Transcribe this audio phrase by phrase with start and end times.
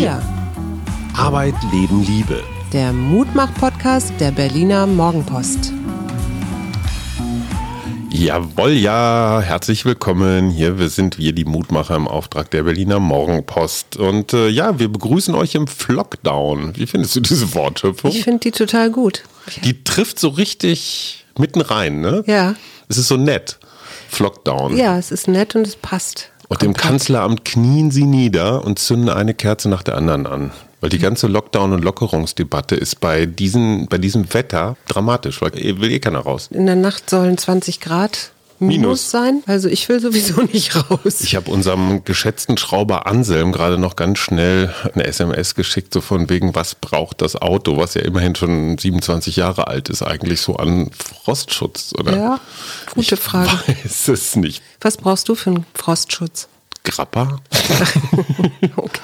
[0.00, 0.22] Wir.
[1.14, 2.42] Arbeit, Leben, Liebe.
[2.72, 5.74] Der Mutmach-Podcast der Berliner Morgenpost.
[8.08, 10.48] Jawohl, ja, herzlich willkommen.
[10.48, 13.98] Hier wir sind wir, die Mutmacher im Auftrag der Berliner Morgenpost.
[13.98, 16.78] Und äh, ja, wir begrüßen euch im Flockdown.
[16.78, 18.10] Wie findest du diese Wortschöpfung?
[18.10, 19.24] Ich finde die total gut.
[19.64, 22.24] Die trifft so richtig mitten rein, ne?
[22.26, 22.54] Ja.
[22.88, 23.58] Es ist so nett.
[24.08, 24.78] Flockdown.
[24.78, 26.29] Ja, es ist nett und es passt.
[26.50, 30.50] Und im Kanzleramt knien sie nieder und zünden eine Kerze nach der anderen an.
[30.80, 35.78] Weil die ganze Lockdown- und Lockerungsdebatte ist bei, diesen, bei diesem Wetter dramatisch, weil eh-
[35.80, 36.48] will eh keiner raus.
[36.50, 39.10] In der Nacht sollen 20 Grad minus, Minus.
[39.10, 39.42] sein.
[39.46, 41.20] Also ich will sowieso nicht raus.
[41.22, 46.28] Ich habe unserem geschätzten Schrauber Anselm gerade noch ganz schnell eine SMS geschickt, so von
[46.30, 50.56] wegen, was braucht das Auto, was ja immerhin schon 27 Jahre alt ist, eigentlich so
[50.56, 50.90] an
[51.24, 52.16] Frostschutz, oder?
[52.16, 52.40] ja,
[52.94, 53.50] gute Frage.
[53.66, 54.62] Ich weiß es nicht.
[54.80, 56.48] Was brauchst du für einen Frostschutz?
[56.84, 57.38] Grappa?
[58.76, 59.00] Okay.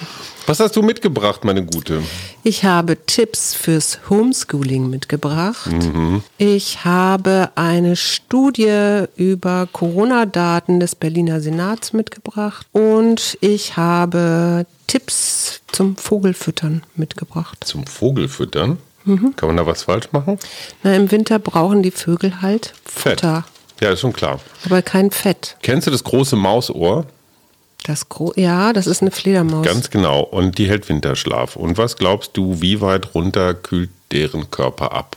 [0.47, 2.03] Was hast du mitgebracht, meine Gute?
[2.45, 5.67] Ich habe Tipps fürs Homeschooling mitgebracht.
[5.73, 6.23] Mhm.
[6.39, 12.67] Ich habe eine Studie über Corona-Daten des Berliner Senats mitgebracht.
[12.73, 17.59] Und ich habe Tipps zum Vogelfüttern mitgebracht.
[17.65, 18.79] Zum Vogelfüttern?
[19.05, 19.35] Mhm.
[19.37, 20.39] Kann man da was falsch machen?
[20.83, 23.21] Na, im Winter brauchen die Vögel halt Fett.
[23.21, 23.45] Futter,
[23.81, 24.39] Ja, ist schon klar.
[24.65, 25.57] aber kein Fett.
[25.63, 27.07] Kennst du das große Mausohr?
[27.87, 29.65] Das Gro ja, das ist eine Fledermaus.
[29.65, 30.20] Ganz genau.
[30.20, 31.55] Und die hält Winterschlaf.
[31.55, 35.17] Und was glaubst du, wie weit runter kühlt deren Körper ab?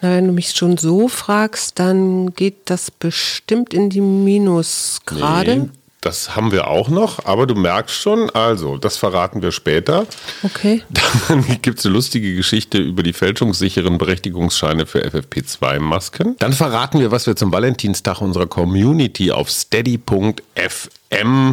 [0.00, 5.56] Na, wenn du mich schon so fragst, dann geht das bestimmt in die Minusgrade.
[5.56, 5.68] Nee,
[6.06, 10.06] das haben wir auch noch, aber du merkst schon, also, das verraten wir später.
[10.44, 10.82] Okay.
[11.28, 16.36] Dann gibt es eine lustige Geschichte über die fälschungssicheren Berechtigungsscheine für FFP2-Masken.
[16.38, 20.36] Dann verraten wir, was wir zum Valentinstag unserer Community auf steady.fm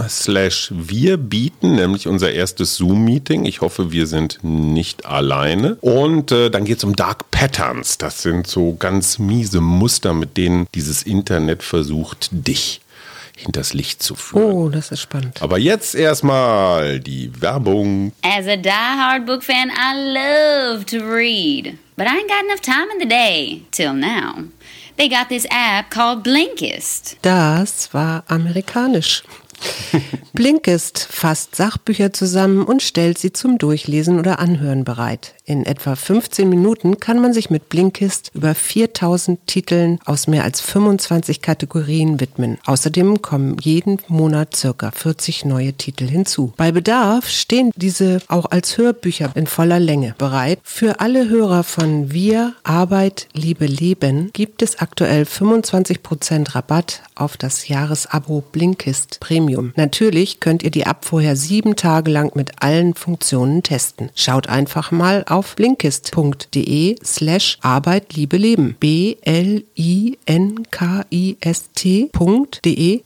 [0.07, 3.45] slash wir bieten, nämlich unser erstes Zoom-Meeting.
[3.45, 5.78] Ich hoffe, wir sind nicht alleine.
[5.81, 7.97] Und äh, dann geht es um Dark Patterns.
[7.97, 12.81] Das sind so ganz miese Muster, mit denen dieses Internet versucht, dich
[13.35, 14.44] hinters Licht zu führen.
[14.44, 15.41] Oh, das ist spannend.
[15.41, 18.11] Aber jetzt erstmal die Werbung.
[18.21, 22.88] As a die-hard book fan, I love to read, but I ain't got enough time
[22.93, 24.43] in the day till now.
[24.97, 27.17] They got this app called Blinkist.
[27.23, 29.23] Das war amerikanisch.
[30.35, 35.35] Blinkist fasst Sachbücher zusammen und stellt sie zum Durchlesen oder Anhören bereit.
[35.45, 40.59] In etwa 15 Minuten kann man sich mit Blinkist über 4000 Titeln aus mehr als
[40.59, 42.57] 25 Kategorien widmen.
[42.66, 46.51] Außerdem kommen jeden Monat circa 40 neue Titel hinzu.
[46.57, 50.57] Bei Bedarf stehen diese auch als Hörbücher in voller Länge bereit.
[50.63, 57.67] Für alle Hörer von Wir, Arbeit, Liebe, Leben gibt es aktuell 25% Rabatt auf das
[57.67, 59.73] Jahresabo Blinkist Premium.
[59.75, 64.09] Natürlich könnt ihr die App vorher sieben Tage lang mit allen Funktionen testen.
[64.16, 68.75] Schaut einfach mal auf blinkist.de slash Arbeit, Liebe, Leben.
[68.79, 69.63] B-L-I-N-K-I-S-T.de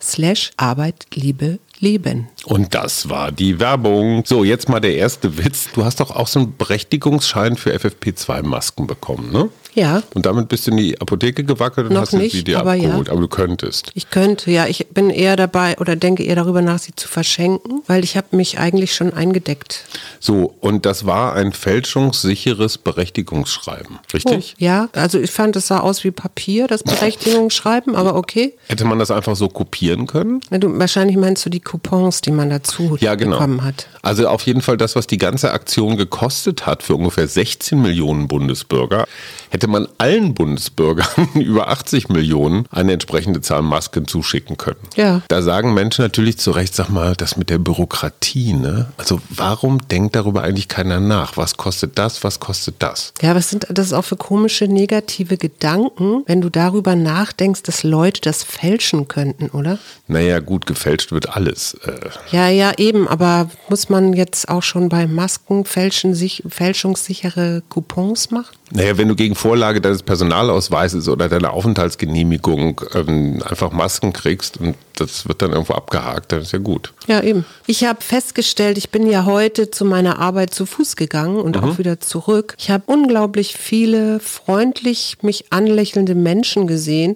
[0.01, 2.27] slash Arbeit, Liebe, Leben.
[2.45, 4.23] Und das war die Werbung.
[4.25, 5.69] So, jetzt mal der erste Witz.
[5.73, 9.49] Du hast doch auch so einen Berechtigungsschein für FFP2-Masken bekommen, ne?
[9.77, 12.59] Ja, Und damit bist du in die Apotheke gewackelt und Noch hast nicht, sie dir
[12.59, 12.85] aber ja.
[12.85, 13.09] abgeholt.
[13.09, 13.91] Aber du könntest.
[13.93, 17.83] Ich könnte, ja, ich bin eher dabei oder denke eher darüber nach, sie zu verschenken,
[17.85, 19.85] weil ich habe mich eigentlich schon eingedeckt.
[20.19, 24.55] So, und das war ein fälschungssicheres Berechtigungsschreiben, richtig?
[24.57, 28.53] Oh, ja, also ich fand, es sah aus wie Papier, das Berechtigungsschreiben, aber okay.
[28.69, 30.41] Hätte man das einfach so kopieren können?
[30.49, 33.37] Na, du, wahrscheinlich meinst du die Coupons, die man dazu Ja, genau.
[33.37, 33.87] bekommen hat.
[34.01, 38.27] Also auf jeden Fall das, was die ganze Aktion gekostet hat für ungefähr 16 Millionen
[38.27, 39.05] Bundesbürger,
[39.49, 44.79] hätte man allen Bundesbürgern über 80 Millionen eine entsprechende Zahl Masken zuschicken können.
[44.95, 45.21] Ja.
[45.27, 48.87] Da sagen Menschen natürlich zu Recht, sag mal, das mit der Bürokratie, ne?
[48.97, 51.37] Also warum denkt darüber eigentlich keiner nach?
[51.37, 52.23] Was kostet das?
[52.23, 53.13] Was kostet das?
[53.21, 58.21] Ja, was sind das auch für komische negative Gedanken, wenn du darüber nachdenkst, dass Leute
[58.21, 59.79] das fälschen könnten, oder?
[60.07, 61.75] Naja, gut, gefälscht wird alles.
[61.85, 67.63] Äh, Ja, ja, eben, aber muss man jetzt auch schon bei Masken fälschen, sich, fälschungssichere
[67.69, 68.55] Coupons machen?
[68.71, 74.75] Naja, wenn du gegen Vorlage deines Personalausweises oder deiner Aufenthaltsgenehmigung ähm, einfach Masken kriegst und
[74.95, 76.93] das wird dann irgendwo abgehakt, dann ist ja gut.
[77.07, 77.45] Ja, eben.
[77.65, 81.77] Ich habe festgestellt, ich bin ja heute zu meiner Arbeit zu Fuß gegangen und auch
[81.77, 82.55] wieder zurück.
[82.57, 87.15] Ich habe unglaublich viele freundlich mich anlächelnde Menschen gesehen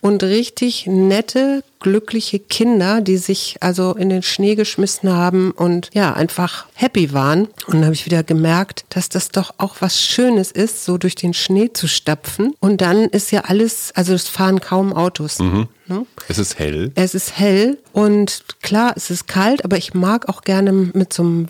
[0.00, 6.12] und richtig nette, glückliche Kinder, die sich also in den Schnee geschmissen haben und ja,
[6.12, 7.48] einfach happy waren.
[7.66, 11.14] Und dann habe ich wieder gemerkt, dass das doch auch was Schönes ist, so durch
[11.14, 12.54] den Schnee zu stapfen.
[12.60, 15.38] Und dann ist ja alles, also es fahren kaum Autos.
[15.38, 15.68] Mhm.
[15.90, 16.06] Ne?
[16.28, 16.92] Es ist hell.
[16.94, 21.24] Es ist hell und klar, es ist kalt, aber ich mag auch gerne mit so
[21.24, 21.48] einem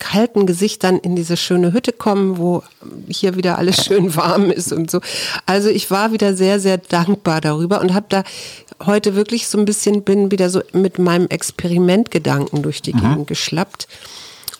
[0.00, 2.64] kalten Gesicht dann in diese schöne Hütte kommen, wo
[3.08, 5.00] hier wieder alles schön warm ist und so.
[5.46, 8.24] Also ich war wieder sehr, sehr dankbar darüber und habe da
[8.84, 13.00] heute wirklich so ein bisschen, bin wieder so mit meinem Experimentgedanken durch die mhm.
[13.00, 13.88] Gegend geschlappt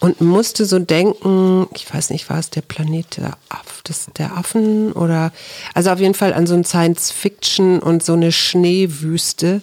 [0.01, 4.37] und musste so denken, ich weiß nicht, war es der Planet der, Aff, des, der
[4.37, 5.33] Affen oder,
[5.75, 9.63] also auf jeden Fall an so ein Science Fiction und so eine Schneewüste.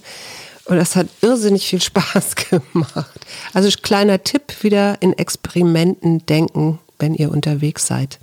[0.66, 3.20] Und das hat irrsinnig viel Spaß gemacht.
[3.54, 8.20] Also kleiner Tipp, wieder in Experimenten denken, wenn ihr unterwegs seid.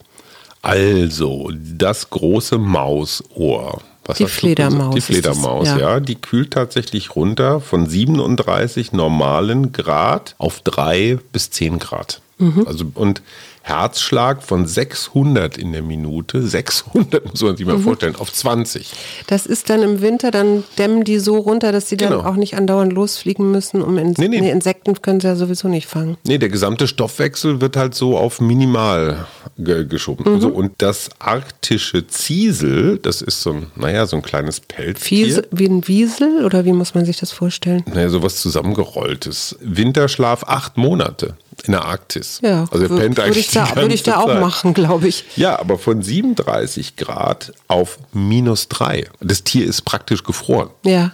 [0.63, 3.81] Also, das große Mausohr.
[4.05, 4.95] Was die Fledermaus.
[4.95, 5.95] Die Fledermaus, das, ja.
[5.95, 6.01] ja.
[6.01, 12.21] Die kühlt tatsächlich runter von 37 normalen Grad auf 3 bis 10 Grad.
[12.39, 12.65] Mhm.
[12.67, 13.23] Also, und
[13.63, 17.83] Herzschlag von 600 in der Minute, 600 muss man sich mal mhm.
[17.83, 18.93] vorstellen, auf 20.
[19.27, 22.25] Das ist dann im Winter, dann dämmen die so runter, dass sie dann genau.
[22.25, 23.83] auch nicht andauernd losfliegen müssen.
[23.83, 24.41] Um Ins nee, nee.
[24.41, 26.17] Nee, Insekten können sie ja sowieso nicht fangen.
[26.25, 29.27] Nee, der gesamte Stoffwechsel wird halt so auf minimal
[29.59, 30.35] ge geschoben.
[30.35, 30.41] Mhm.
[30.41, 35.27] So, und das arktische Ziesel, das ist so ein, naja, so ein kleines Pelztier.
[35.27, 37.85] Fies, wie ein Wiesel oder wie muss man sich das vorstellen?
[37.93, 39.57] Naja, sowas zusammengerolltes.
[39.61, 41.35] Winterschlaf acht Monate
[41.65, 42.41] in der Arktis.
[42.43, 44.41] Ja, also er pennt eigentlich ich da, würde ich da auch Zeit.
[44.41, 45.25] machen, glaube ich.
[45.37, 49.09] Ja, aber von 37 Grad auf minus 3.
[49.21, 50.71] Das Tier ist praktisch gefroren.
[50.85, 51.13] Ja.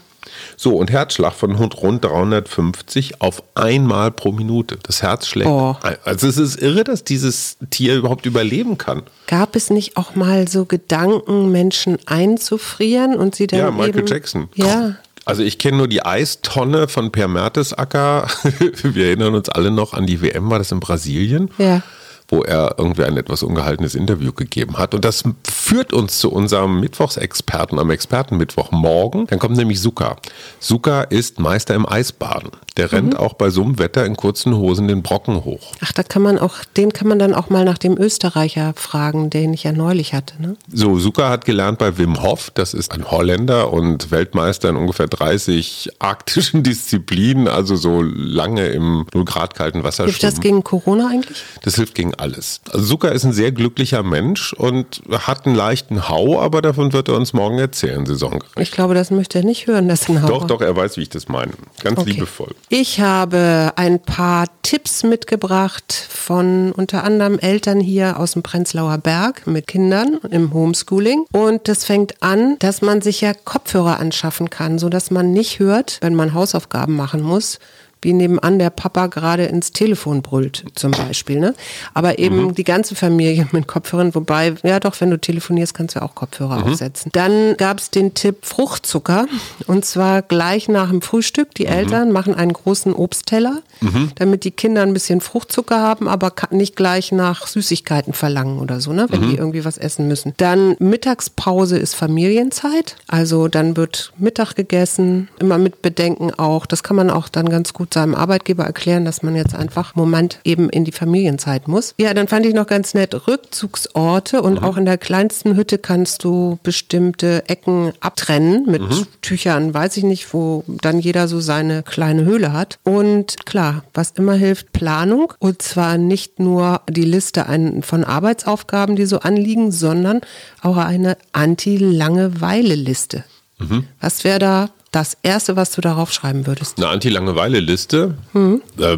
[0.56, 4.78] So, und Herzschlag von rund 350 auf einmal pro Minute.
[4.82, 5.48] Das Herz schlägt.
[5.50, 5.76] Oh.
[6.04, 9.02] Also es ist irre, dass dieses Tier überhaupt überleben kann.
[9.26, 14.06] Gab es nicht auch mal so Gedanken, Menschen einzufrieren und sie dann Ja, Michael eben,
[14.06, 14.48] Jackson.
[14.54, 14.96] Ja.
[15.26, 18.28] Also ich kenne nur die Eistonne von Per Mertesacker.
[18.82, 21.50] Wir erinnern uns alle noch an die WM, war das in Brasilien?
[21.58, 21.82] Ja
[22.28, 24.94] wo er irgendwie ein etwas ungehaltenes Interview gegeben hat.
[24.94, 29.26] Und das führt uns zu unserem Mittwochsexperten am Expertenmittwoch morgen.
[29.26, 30.16] Dann kommt nämlich Suka.
[30.58, 32.50] Suka ist Meister im Eisbaden.
[32.76, 33.18] Der rennt mhm.
[33.18, 35.72] auch bei so einem Wetter in kurzen Hosen den Brocken hoch.
[35.82, 39.30] Ach, da kann man auch, den kann man dann auch mal nach dem Österreicher fragen,
[39.30, 40.40] den ich ja neulich hatte.
[40.42, 40.56] Ne?
[40.72, 42.50] So, Suka hat gelernt bei Wim Hof.
[42.52, 49.06] Das ist ein Holländer und Weltmeister in ungefähr 30 arktischen Disziplinen, also so lange im
[49.14, 50.04] 0 Grad kalten Wasser.
[50.04, 51.42] Hilft das gegen Corona eigentlich?
[51.62, 52.60] Das hilft gegen alles.
[52.72, 57.08] Also Zucker ist ein sehr glücklicher Mensch und hat einen leichten Hau, aber davon wird
[57.08, 58.58] er uns morgen erzählen, saisongerecht.
[58.58, 60.28] Ich glaube, das möchte er nicht hören, das ein Hau.
[60.28, 61.52] Doch, doch, er weiß, wie ich das meine.
[61.82, 62.10] Ganz okay.
[62.10, 62.54] liebevoll.
[62.68, 69.46] Ich habe ein paar Tipps mitgebracht von unter anderem Eltern hier aus dem Prenzlauer Berg
[69.46, 71.24] mit Kindern im Homeschooling.
[71.32, 75.98] Und das fängt an, dass man sich ja Kopfhörer anschaffen kann, sodass man nicht hört,
[76.00, 77.58] wenn man Hausaufgaben machen muss,
[78.02, 81.40] wie nebenan der Papa gerade ins Telefon brüllt, zum Beispiel.
[81.40, 81.54] Ne?
[81.94, 82.54] Aber eben mhm.
[82.54, 86.58] die ganze Familie mit Kopfhörern, wobei, ja doch, wenn du telefonierst, kannst du auch Kopfhörer
[86.58, 86.72] mhm.
[86.72, 87.10] aufsetzen.
[87.14, 89.26] Dann gab es den Tipp Fruchtzucker
[89.66, 91.54] und zwar gleich nach dem Frühstück.
[91.54, 91.72] Die mhm.
[91.72, 94.12] Eltern machen einen großen Obstteller, mhm.
[94.16, 98.92] damit die Kinder ein bisschen Fruchtzucker haben, aber nicht gleich nach Süßigkeiten verlangen oder so,
[98.92, 99.06] ne?
[99.08, 99.38] wenn die mhm.
[99.38, 100.34] irgendwie was essen müssen.
[100.36, 106.66] Dann Mittagspause ist Familienzeit, also dann wird Mittag gegessen, immer mit Bedenken auch.
[106.66, 110.00] Das kann man auch dann ganz gut seinem Arbeitgeber erklären, dass man jetzt einfach im
[110.00, 111.94] Moment eben in die Familienzeit muss.
[111.98, 114.64] Ja, dann fand ich noch ganz nett Rückzugsorte und mhm.
[114.64, 119.06] auch in der kleinsten Hütte kannst du bestimmte Ecken abtrennen mit mhm.
[119.22, 122.78] Tüchern, weiß ich nicht, wo dann jeder so seine kleine Höhle hat.
[122.82, 127.46] Und klar, was immer hilft, Planung und zwar nicht nur die Liste
[127.82, 130.20] von Arbeitsaufgaben, die so anliegen, sondern
[130.62, 133.24] auch eine Anti-Langeweile-Liste.
[133.58, 133.84] Mhm.
[134.00, 136.78] Was wäre da das Erste, was du darauf schreiben würdest?
[136.78, 138.14] Eine Anti-Langeweile-Liste?
[138.32, 138.62] Mhm.
[138.78, 138.96] Äh,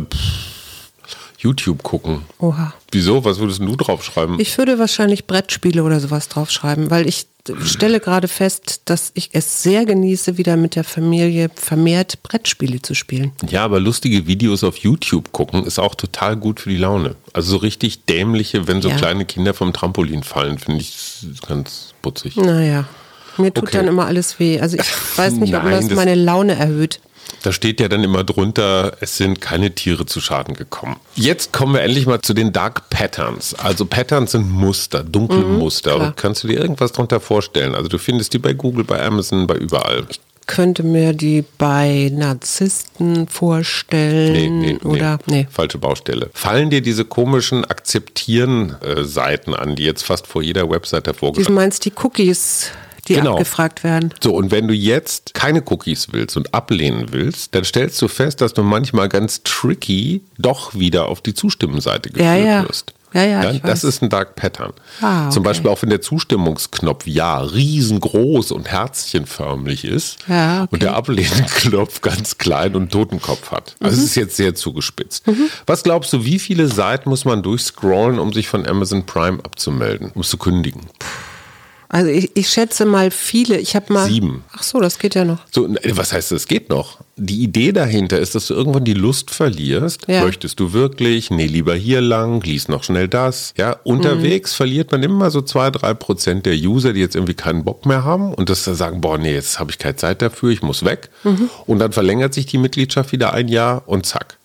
[1.39, 2.23] YouTube gucken.
[2.39, 2.73] Oha.
[2.93, 3.25] Wieso?
[3.25, 4.39] Was würdest du draufschreiben?
[4.39, 7.27] Ich würde wahrscheinlich Brettspiele oder sowas draufschreiben, weil ich
[7.65, 12.95] stelle gerade fest, dass ich es sehr genieße, wieder mit der Familie vermehrt Brettspiele zu
[12.95, 13.33] spielen.
[13.49, 17.17] Ja, aber lustige Videos auf YouTube gucken ist auch total gut für die Laune.
[17.33, 18.97] Also so richtig dämliche, wenn so ja.
[18.97, 22.37] kleine Kinder vom Trampolin fallen, finde ich ganz putzig.
[22.37, 22.87] Naja.
[23.39, 23.79] Mir tut okay.
[23.79, 24.61] dann immer alles weh.
[24.61, 27.01] Also ich weiß nicht, Nein, ob das, das meine Laune erhöht.
[27.43, 30.97] Da steht ja dann immer drunter, es sind keine Tiere zu Schaden gekommen.
[31.15, 33.55] Jetzt kommen wir endlich mal zu den Dark Patterns.
[33.55, 35.95] Also Patterns sind Muster, dunkle mhm, Muster.
[35.95, 36.13] Klar.
[36.17, 37.75] Kannst du dir irgendwas darunter vorstellen?
[37.75, 40.07] Also du findest die bei Google, bei Amazon, bei überall.
[40.09, 44.33] Ich könnte mir die bei Narzissten vorstellen.
[44.61, 45.43] Nee, nee, oder nee.
[45.43, 45.47] nee.
[45.51, 46.31] Falsche Baustelle.
[46.33, 51.55] Fallen dir diese komischen Akzeptieren-Seiten an, die jetzt fast vor jeder Website hervorgestellt werden?
[51.55, 52.73] Du meinst die Cookies?
[53.09, 53.33] Die Genau.
[53.33, 54.15] abgefragt werden.
[54.23, 58.41] So, und wenn du jetzt keine Cookies willst und ablehnen willst, dann stellst du fest,
[58.41, 62.69] dass du manchmal ganz tricky doch wieder auf die Zustimmenseite geführt Ja, ja.
[62.69, 62.93] wirst.
[63.15, 63.85] Ja, ja, ich das weiß.
[63.85, 64.75] ist ein Dark Pattern.
[65.01, 65.49] Ah, Zum okay.
[65.49, 70.69] Beispiel auch wenn der Zustimmungsknopf Ja riesengroß und herzchenförmig ist Ja, okay.
[70.73, 73.77] und der Ablehneknopf ganz klein und Totenkopf hat.
[73.81, 74.03] Also Mhm.
[74.03, 75.25] es ist jetzt sehr zugespitzt.
[75.67, 80.11] Was glaubst du, wie viele Seiten muss man durchscrollen, um sich von Amazon Prime abzumelden,
[80.15, 80.83] um es zu kündigen?
[81.91, 83.59] Also ich, ich schätze mal viele.
[83.59, 84.09] Ich habe mal.
[84.09, 84.45] Sieben.
[84.53, 85.39] Ach so, das geht ja noch.
[85.51, 86.99] So, äh, was heißt, es geht noch?
[87.17, 90.07] Die Idee dahinter ist, dass du irgendwann die Lust verlierst.
[90.07, 90.25] Ja.
[90.25, 91.31] Möchtest du wirklich?
[91.31, 93.55] Nee, lieber hier lang, lies noch schnell das.
[93.57, 97.65] Ja, unterwegs verliert man immer so zwei, drei Prozent der User, die jetzt irgendwie keinen
[97.65, 100.63] Bock mehr haben und das sagen, boah, nee, jetzt habe ich keine Zeit dafür, ich
[100.63, 101.11] muss weg.
[101.67, 104.38] Und dann verlängert sich die Mitgliedschaft wieder ein Jahr und zack.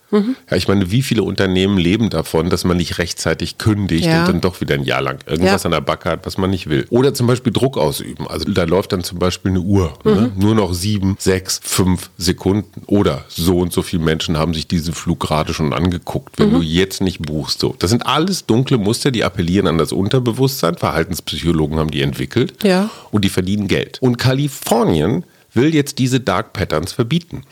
[0.50, 4.22] Ja, ich meine, wie viele Unternehmen leben davon, dass man nicht rechtzeitig kündigt Ja.
[4.22, 5.68] und dann doch wieder ein Jahr lang irgendwas Ja.
[5.68, 6.86] an der Backe hat, was man nicht will.
[6.90, 8.28] Oder zum Beispiel Druck ausüben.
[8.28, 9.94] Also da läuft dann zum Beispiel eine Uhr.
[10.04, 10.32] Ne?
[10.36, 12.84] Nur noch sieben, sechs, fünf Sekunden.
[12.86, 16.62] Oder so und so viele Menschen haben sich diesen Flug gerade schon angeguckt, wenn du
[16.62, 17.60] jetzt nicht buchst.
[17.60, 20.76] So, das sind alles dunkle Muster, die appellieren an das Unterbewusstsein.
[20.76, 22.64] Verhaltenspsychologen haben die entwickelt.
[22.64, 22.90] Ja.
[23.12, 23.98] Und die verdienen Geld.
[24.02, 27.44] Und Kalifornien will jetzt diese Dark Patterns verbieten.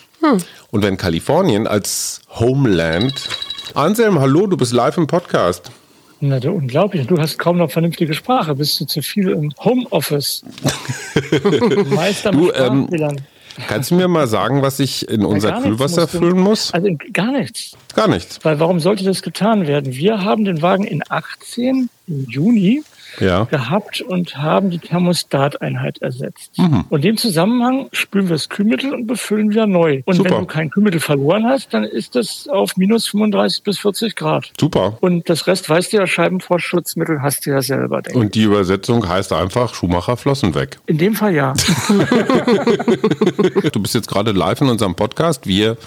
[0.71, 3.29] Und wenn Kalifornien als Homeland.
[3.73, 5.71] Anselm, hallo, du bist live im Podcast.
[6.19, 7.07] Na, du, unglaublich.
[7.07, 8.53] Du hast kaum noch vernünftige Sprache.
[8.53, 10.43] Bist du zu viel im Homeoffice?
[11.89, 12.87] Meister Du, ähm.
[13.67, 16.73] Kannst du mir mal sagen, was ich in unser Kühlwasser füllen muss?
[16.73, 17.75] Also gar nichts.
[17.95, 18.39] Gar nichts.
[18.43, 19.93] Weil warum sollte das getan werden?
[19.93, 22.83] Wir haben den Wagen in 18 im Juni
[23.19, 23.43] Ja.
[23.45, 26.57] gehabt und haben die Thermostateinheit ersetzt.
[26.57, 26.85] Mhm.
[26.89, 30.01] Und in dem Zusammenhang spülen wir das Kühlmittel und befüllen wieder neu.
[30.05, 30.31] Und Super.
[30.31, 34.51] wenn du kein Kühlmittel verloren hast, dann ist das auf minus 35 bis 40 Grad.
[34.59, 34.97] Super.
[35.01, 38.25] Und das Rest weißt du ja, Scheibenvorschutzmittel hast du ja selber, denke ich.
[38.25, 40.79] Und die Übersetzung heißt einfach Schumacher Flossen weg.
[40.85, 41.53] In dem Fall ja.
[43.71, 45.47] Du bist jetzt gerade live in unserem Podcast.
[45.47, 45.77] Wir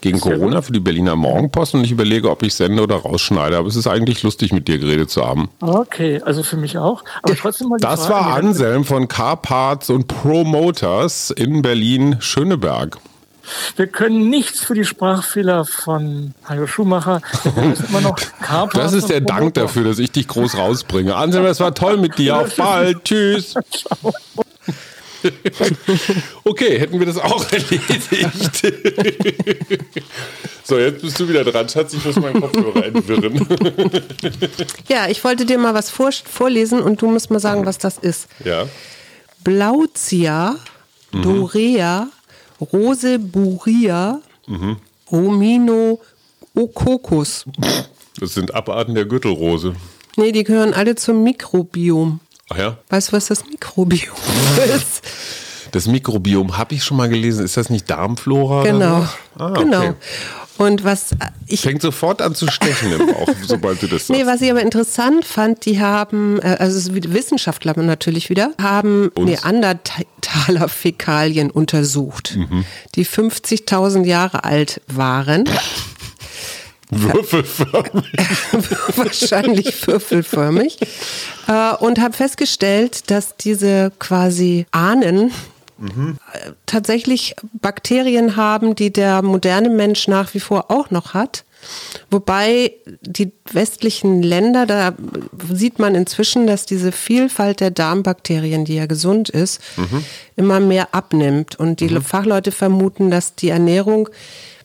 [0.00, 3.56] gegen Corona für die Berliner Morgenpost und ich überlege, ob ich sende oder rausschneide.
[3.56, 5.48] Aber es ist eigentlich lustig, mit dir geredet zu haben.
[5.60, 7.04] Okay, also für mich auch.
[7.22, 12.98] Aber trotzdem mal die Das Frage, war Anselm von Car Parts und Promoters in Berlin-Schöneberg.
[13.76, 17.20] Wir können nichts für die Sprachfehler von Hajo Schumacher.
[18.40, 21.14] Carpark Das ist der Dank dafür, dass ich dich groß rausbringe.
[21.14, 22.36] Anselm, es war toll mit dir.
[22.40, 23.04] Auf bald.
[23.04, 23.54] Tschüss.
[26.44, 28.62] Okay, hätten wir das auch erledigt.
[30.64, 31.68] So, jetzt bist du wieder dran.
[31.68, 33.46] Schatz, ich muss meinen Kopfhörer entwirren.
[34.88, 37.98] Ja, ich wollte dir mal was vor, vorlesen und du musst mal sagen, was das
[37.98, 38.28] ist.
[38.44, 38.66] Ja.
[39.42, 40.56] Blauzia,
[41.12, 41.22] Mhm.
[41.22, 42.08] Dorea,
[42.60, 44.76] Roseburia, Mhm.
[45.10, 46.00] Romino
[46.54, 47.44] Okokos.
[48.20, 49.74] Das sind Abarten der Gürtelrose.
[50.16, 52.20] Nee, die gehören alle zum Mikrobiom.
[52.50, 52.76] Ach ja?
[52.90, 54.14] Weißt du, was das Mikrobiom
[54.76, 55.02] ist?
[55.72, 57.44] Das Mikrobiom habe ich schon mal gelesen.
[57.44, 58.62] Ist das nicht Darmflora?
[58.62, 59.06] Genau.
[59.38, 59.80] Ah, genau.
[59.80, 59.94] okay.
[60.56, 61.10] Und was
[61.48, 64.10] ich Fängt sofort an zu stechen im Bauch, sobald du das sagst.
[64.10, 69.30] Nee, was ich aber interessant fand, die haben, äh, also Wissenschaftler natürlich wieder, haben Uns?
[69.30, 72.64] Neandertaler-Fäkalien untersucht, Mhm.
[72.94, 75.48] die 50.000 Jahre alt waren.
[77.02, 78.12] Würfelförmig.
[78.96, 80.78] wahrscheinlich würfelförmig,
[81.48, 85.30] äh, und habe festgestellt, dass diese quasi Ahnen
[85.80, 91.44] äh, tatsächlich Bakterien haben, die der moderne Mensch nach wie vor auch noch hat.
[92.10, 94.94] Wobei die westlichen Länder, da
[95.50, 99.60] sieht man inzwischen, dass diese Vielfalt der Darmbakterien, die ja gesund ist,
[100.36, 101.58] immer mehr abnimmt.
[101.58, 104.10] Und die Fachleute vermuten, dass die Ernährung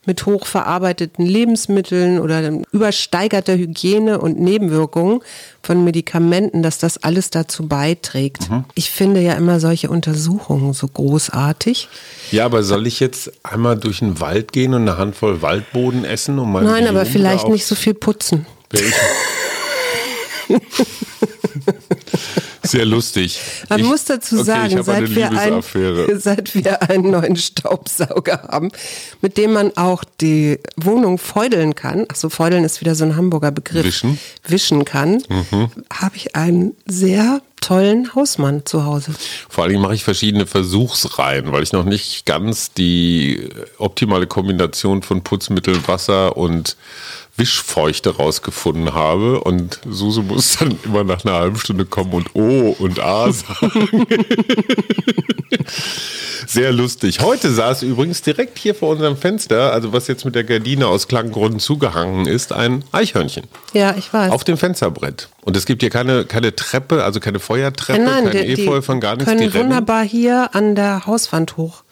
[0.10, 5.22] mit hochverarbeiteten Lebensmitteln oder übersteigerter Hygiene und Nebenwirkungen
[5.62, 8.50] von Medikamenten, dass das alles dazu beiträgt.
[8.74, 11.90] Ich finde ja immer solche Untersuchungen so großartig.
[12.32, 16.40] Ja, aber soll ich jetzt einmal durch den Wald gehen und eine Handvoll Waldboden essen?
[16.40, 18.48] Um Nein, aber Biom vielleicht nicht so viel putzen.
[22.64, 23.40] Sehr lustig.
[23.70, 25.64] Man Ich- muss dazu sagen, seit, wir ein,
[26.20, 28.70] seit wir einen neuen Staubsauger haben,
[29.22, 33.16] mit dem man auch die Wohnung feudeln kann, ach so, feudeln ist wieder so ein
[33.16, 34.12] Hamburger Begriff, Wischen.
[34.12, 34.18] Mhm.
[34.48, 35.24] wischen kann,
[35.94, 39.14] habe ich einen sehr tollen Hausmann zu Hause.
[39.50, 45.24] Vor allem mache ich verschiedene Versuchsreihen, weil ich noch nicht ganz die optimale Kombination von
[45.24, 46.78] Putzmittel, Wasser und
[47.40, 52.76] Wischfeuchte rausgefunden habe und Suse muss dann immer nach einer halben Stunde kommen und Oh
[52.80, 54.06] und A sagen.
[56.48, 57.20] Sehr lustig.
[57.22, 61.08] Heute saß übrigens direkt hier vor unserem Fenster, also was jetzt mit der Gardine aus
[61.08, 63.46] Klanggründen zugehangen ist, ein Eichhörnchen.
[63.74, 64.32] Ja, ich weiß.
[64.32, 65.30] Auf dem Fensterbrett.
[65.42, 68.82] Und es gibt hier keine, keine Treppe, also keine Feuertreppe, Nein, kein die, Efeu die
[68.82, 69.26] von gar nichts.
[69.30, 69.70] können die rennen.
[69.70, 71.84] wunderbar hier an der Hauswand hoch.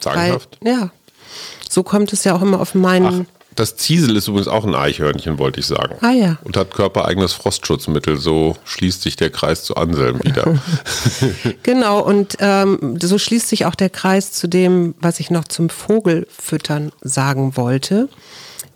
[0.00, 0.58] Sagenhaft.
[0.60, 0.90] Weil, ja,
[1.68, 3.26] so kommt es ja auch immer auf meinen.
[3.54, 5.96] Das Ziesel ist übrigens auch ein Eichhörnchen, wollte ich sagen.
[6.00, 6.38] Ah ja.
[6.44, 8.16] Und hat körpereigenes Frostschutzmittel.
[8.16, 10.58] So schließt sich der Kreis zu Anselm wieder.
[11.62, 15.68] Genau, und ähm, so schließt sich auch der Kreis zu dem, was ich noch zum
[15.68, 18.08] Vogelfüttern sagen wollte.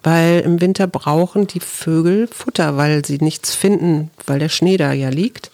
[0.02, 4.92] Weil im Winter brauchen die Vögel Futter, weil sie nichts finden, weil der Schnee da
[4.92, 5.50] ja liegt.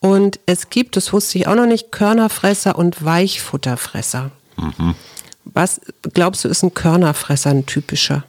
[0.00, 4.30] Und es gibt, das wusste ich auch noch nicht, Körnerfresser und Weichfutterfresser.
[5.44, 5.80] Was
[6.14, 8.24] glaubst du, ist ein Körnerfresser ein typischer?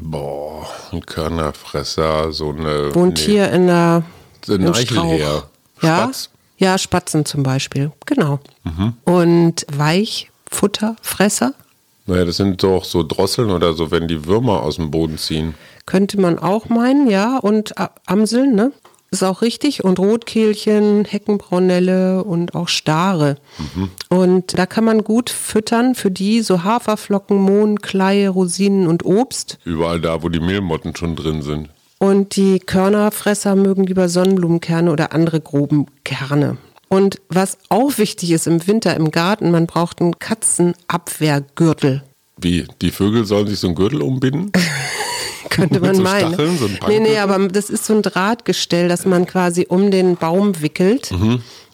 [0.00, 2.94] Boah, ein Körnerfresser, so eine.
[2.94, 4.04] Wohnt nee, hier in der
[4.44, 4.74] Strauch.
[4.74, 5.50] Eichelherr.
[5.82, 5.96] Ja?
[6.04, 6.30] Spatz?
[6.58, 8.40] ja, Spatzen zum Beispiel, genau.
[8.64, 8.94] Mhm.
[9.04, 11.54] Und Weichfutterfresser
[12.06, 15.54] Naja, das sind doch so Drosseln oder so, wenn die Würmer aus dem Boden ziehen.
[15.86, 17.38] könnte man auch meinen, ja.
[17.38, 17.74] Und
[18.06, 18.72] Amseln, ne?
[19.10, 19.84] Ist auch richtig.
[19.84, 23.36] Und Rotkehlchen, Heckenbraunelle und auch Stare.
[23.58, 23.90] Mhm.
[24.10, 29.58] Und da kann man gut füttern für die so Haferflocken, Mohn, Kleie, Rosinen und Obst.
[29.64, 31.70] Überall da, wo die Mehlmotten schon drin sind.
[31.98, 36.58] Und die Körnerfresser mögen lieber Sonnenblumenkerne oder andere groben Kerne.
[36.88, 42.02] Und was auch wichtig ist im Winter im Garten, man braucht einen Katzenabwehrgürtel.
[42.40, 42.66] Wie?
[42.80, 44.52] Die Vögel sollen sich so einen Gürtel umbinden?
[45.50, 46.28] Könnte man so meinen.
[46.34, 49.90] Stacheln, so ein nee, nee, aber das ist so ein Drahtgestell, das man quasi um
[49.90, 51.12] den Baum wickelt,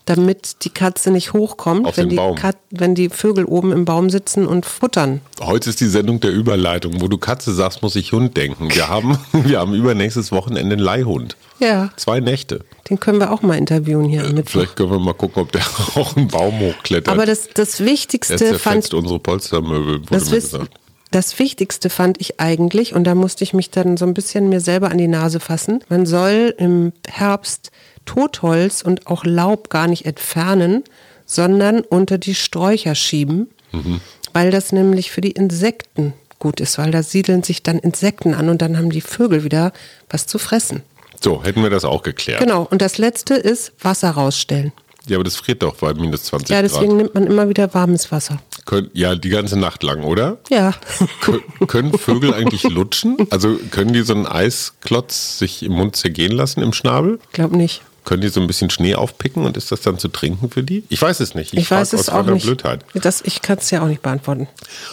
[0.07, 1.87] damit die Katze nicht hochkommt, Mhm.
[1.87, 2.17] Auf wenn die.
[2.37, 5.21] Kat wenn die Vögel oben im Baum sitzen und futtern.
[5.41, 7.01] Heute ist die Sendung der Überleitung.
[7.01, 8.69] Wo du Katze sagst, muss ich Hund denken.
[8.75, 11.37] Wir haben, wir haben übernächstes Wochenende einen Leihhund.
[11.61, 12.65] Ja, Zwei Nächte.
[12.91, 14.51] den können wir auch mal interviewen hier am Mittwoch.
[14.53, 15.63] Vielleicht können wir mal gucken, ob der
[15.95, 17.09] auch einen Baum hochklettert.
[17.15, 20.75] Aber das, das er Wichtigste fand zerfetzt unsere Polstermöbel, wurde Das, mir gesagt.
[21.15, 24.61] Das Wichtigste fand ich eigentlich, und da musste ich mich dann so ein bisschen mir
[24.61, 27.71] selber an die Nase fassen, man soll im Herbst
[28.05, 30.85] Totholz und auch Laub gar nicht entfernen,
[31.27, 34.01] sondern unter die Sträucher schieben, Mhm.
[34.33, 38.49] weil das nämlich für die Insekten gut ist, weil da siedeln sich dann Insekten an
[38.51, 39.73] und dann haben die Vögel wieder
[40.11, 40.83] was zu fressen.
[41.23, 42.41] So, hätten wir das auch geklärt.
[42.41, 44.73] Genau, und das letzte ist Wasser rausstellen.
[45.07, 46.97] Ja, aber das friert doch bei minus 20 Ja, deswegen Grad.
[46.99, 48.39] nimmt man immer wieder warmes Wasser.
[48.65, 50.39] Könnt, ja, die ganze Nacht lang, oder?
[50.49, 50.73] Ja.
[51.23, 53.17] Kö- können Vögel eigentlich lutschen?
[53.31, 57.19] Also können die so einen Eisklotz sich im Mund zergehen lassen im Schnabel?
[57.33, 57.83] Glaub nicht.
[58.05, 60.85] Können die so ein bisschen Schnee aufpicken und ist das dann zu trinken für die?
[60.91, 61.55] Ich weiß es nicht.
[61.55, 62.45] Ich, frag weiß es auch nicht.
[62.45, 62.85] Blödheit.
[62.95, 64.47] Das, ich kann es ja auch nicht beantworten.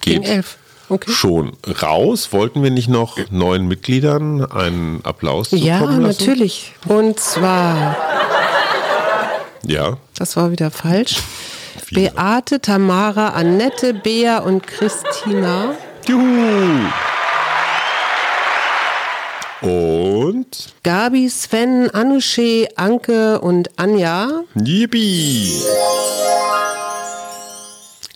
[0.00, 0.44] geht.
[0.88, 1.10] Okay.
[1.10, 2.32] schon raus.
[2.32, 6.20] Wollten wir nicht noch neuen Mitgliedern einen Applaus Ja, zukommen lassen?
[6.26, 6.72] natürlich.
[6.86, 7.96] Und zwar,
[9.64, 9.96] Ja.
[10.18, 11.16] das war wieder falsch.
[11.92, 15.74] Beate, Tamara, Annette, Bea und Christina.
[16.06, 16.88] Juhu!
[19.62, 24.42] Und Gabi, Sven, Anusche, Anke und Anja.
[24.56, 25.52] Yippie!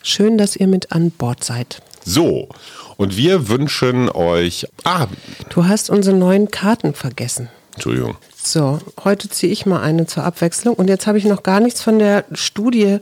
[0.03, 1.83] Schön, dass ihr mit an Bord seid.
[2.05, 2.49] So,
[2.97, 4.67] und wir wünschen euch.
[4.83, 5.07] Ah,
[5.51, 7.49] Du hast unsere neuen Karten vergessen.
[7.75, 8.17] Entschuldigung.
[8.37, 10.75] So, heute ziehe ich mal eine zur Abwechslung.
[10.75, 12.99] Und jetzt habe ich noch gar nichts von der Studie.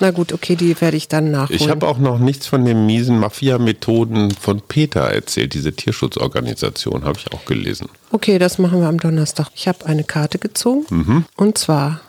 [0.00, 1.60] Na gut, okay, die werde ich dann nachholen.
[1.60, 5.52] Ich habe auch noch nichts von den miesen Mafia-Methoden von Peter erzählt.
[5.52, 7.90] Diese Tierschutzorganisation habe ich auch gelesen.
[8.10, 9.48] Okay, das machen wir am Donnerstag.
[9.54, 10.86] Ich habe eine Karte gezogen.
[10.88, 11.24] Mhm.
[11.36, 12.00] Und zwar,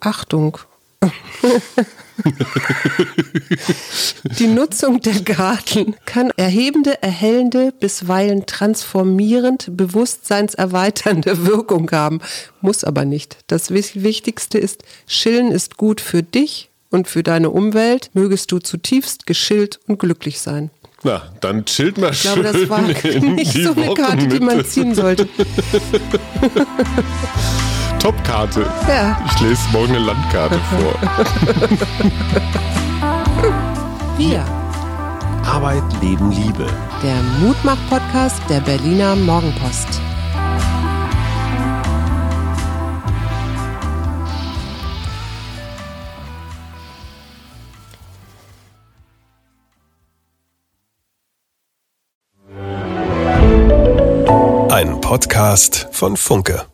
[0.00, 0.58] Achtung.
[4.38, 12.20] Die Nutzung der Garten kann erhebende, erhellende, bisweilen transformierend, bewusstseinserweiternde Wirkung haben,
[12.60, 13.38] muss aber nicht.
[13.46, 18.10] Das Wichtigste ist, Chillen ist gut für dich und für deine Umwelt.
[18.14, 20.70] Mögest du zutiefst geschillt und glücklich sein.
[21.02, 23.02] Na, dann chillt mal Ich glaube, das war nicht
[23.52, 25.26] so eine Karte, die man ziehen sollte.
[27.98, 28.66] Top-Karte.
[28.88, 29.20] Ja.
[29.26, 30.94] Ich lese morgen eine Landkarte vor.
[34.18, 34.44] Wir.
[35.44, 36.66] Arbeit, Leben, Liebe.
[37.02, 40.00] Der Mutmach-Podcast der Berliner Morgenpost.
[55.12, 56.71] Podcast von Funke.